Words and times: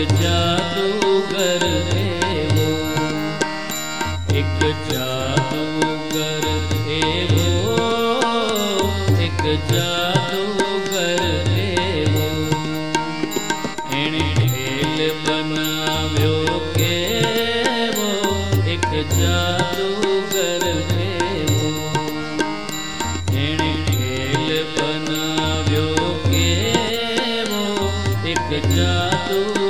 ਜਾਦੂਗਰ 0.00 1.64
ਦੇਵੋ 1.86 2.68
ਇੱਕ 4.34 4.62
ਜਾਦੂਗਰ 4.90 6.46
ਦੇਵੋ 6.86 7.76
ਇੱਕ 9.20 9.42
ਜਾਦੂਗਰ 9.72 11.20
ਦੇਵੋ 11.46 12.28
ਇਹਨੇ 13.92 14.20
ਖੇਲ 14.38 15.12
ਬਣਾਵਿਓ 15.26 16.58
ਕੇਵੋ 16.76 18.36
ਇੱਕ 18.66 18.88
ਜਾਦੂਗਰ 19.18 20.72
ਦੇਵੋ 20.90 21.72
ਇਹਨੇ 23.34 23.74
ਖੇਲ 23.88 24.64
ਬਣਾਵਿਓ 24.76 26.14
ਕੇਵੋ 26.24 27.90
ਇੱਕ 28.26 28.66
ਜਾਦੂ 28.66 29.69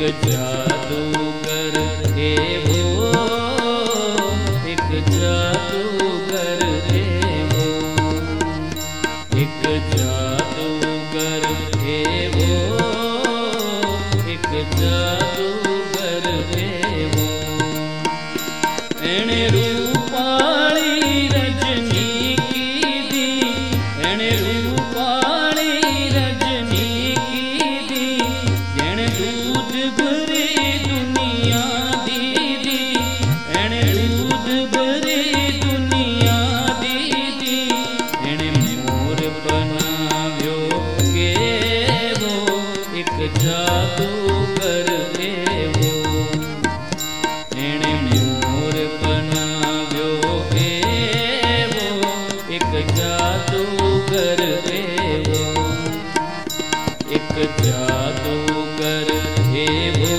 ਇੱਕ 0.00 0.26
ਜਾਦੂਗਰ 0.26 1.74
ਏ 2.18 2.36
ਹੋ 2.58 3.08
ਇੱਕ 4.66 4.92
ਜਾਦੂਗਰ 5.10 6.62
ਏ 6.92 7.42
ਹੋ 7.44 7.66
ਇੱਕ 9.36 9.66
ਜਾਦੂਗਰ 9.96 11.44
ਏ 11.86 12.28
ਹੋ 12.28 12.88
ਇੱਕ 14.26 14.48
ਜਾਦੂਗਰ 14.78 16.28
ਏ 16.56 17.06
ਹੋ 17.06 17.28
ਐਣੇ 19.06 19.46
ਰੂਪ 19.48 20.09
कर 54.10 54.40
देवो। 54.66 55.42
एक 57.14 57.36
जादू 57.60 58.36
कर 58.78 59.06
देवो। 59.38 60.16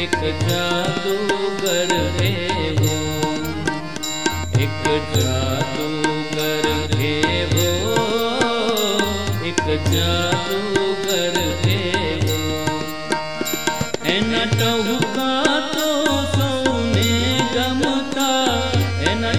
एक 0.00 0.16
जादू 0.42 1.16
कर 1.62 1.92
देवो। 2.18 2.96
एक 4.60 4.86
जादू 5.16 5.88
कर 6.36 6.66
देवो। 6.94 7.70
एक 9.44 9.66
जादू 9.94 10.60
कर 11.04 11.36
देवो। 11.64 12.48
एना 14.06 14.44
तो 15.74 15.92
सोने 16.26 17.08
गमता 17.54 18.30
एना 19.10 19.32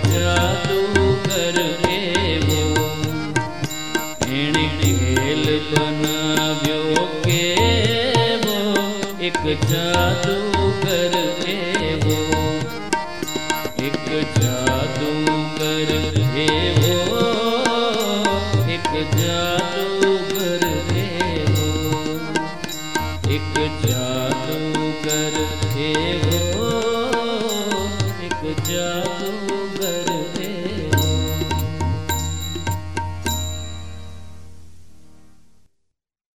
એક 0.00 0.02
જાદુગર 0.12 1.56
એવો 1.90 2.62
એણે 4.30 4.64
ખેલ 4.78 5.44
બનાવ્યો 5.68 7.04
કેવો 7.26 8.58
એક 9.20 9.42
જાદુગર 9.70 11.14
એવો 11.54 12.18
એક 13.86 13.96
જાદુગર 14.40 15.90
એવો 16.46 17.26
એક 18.74 18.86
જાદુગર 18.86 18.86
એવો 18.86 18.86
એક 18.86 18.90
જાદુગર 19.18 20.64
એવો 21.04 21.68
એક 23.30 23.54